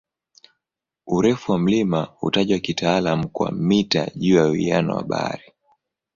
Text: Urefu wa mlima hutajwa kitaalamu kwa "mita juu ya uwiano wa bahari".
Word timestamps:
Urefu 1.07 1.51
wa 1.51 1.59
mlima 1.59 2.03
hutajwa 2.03 2.59
kitaalamu 2.59 3.29
kwa 3.29 3.51
"mita 3.51 4.09
juu 4.15 4.35
ya 4.35 4.47
uwiano 4.47 4.95
wa 4.95 5.03
bahari". 5.03 5.53